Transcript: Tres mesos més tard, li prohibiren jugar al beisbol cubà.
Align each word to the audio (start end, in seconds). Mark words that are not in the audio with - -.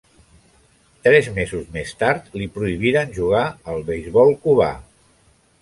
Tres 1.07 1.29
mesos 1.35 1.67
més 1.75 1.93
tard, 2.01 2.33
li 2.43 2.49
prohibiren 2.57 3.15
jugar 3.21 3.45
al 3.75 3.89
beisbol 3.91 4.37
cubà. 4.49 4.73